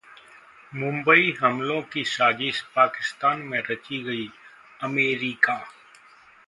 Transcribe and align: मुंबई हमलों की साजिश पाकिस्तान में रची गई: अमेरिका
मुंबई 0.73 1.33
हमलों 1.41 1.81
की 1.93 2.03
साजिश 2.05 2.61
पाकिस्तान 2.75 3.41
में 3.41 3.59
रची 3.69 4.01
गई: 4.03 4.27
अमेरिका 4.83 5.63